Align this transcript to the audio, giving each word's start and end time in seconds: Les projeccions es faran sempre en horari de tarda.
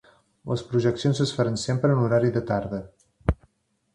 Les 0.51 0.61
projeccions 0.71 1.19
es 1.25 1.33
faran 1.41 1.59
sempre 1.65 1.95
en 1.95 2.01
horari 2.05 2.33
de 2.39 2.45
tarda. 2.53 2.79